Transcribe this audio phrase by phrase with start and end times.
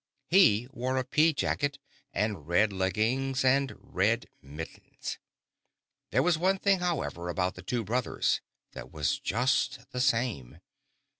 [0.31, 1.77] He wore a pea jacket,
[2.11, 5.19] and red leggings and red mittens.
[6.09, 8.41] There was one thing, however, about the two brothers
[8.71, 10.57] that was just the same.